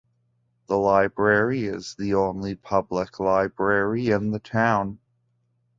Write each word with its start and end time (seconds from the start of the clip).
The 0.65 0.77
library 0.79 1.65
is 1.65 1.93
the 1.93 2.15
only 2.15 2.55
public 2.55 3.19
library 3.19 4.09
in 4.09 4.31
the 4.31 4.39
town. 4.39 4.97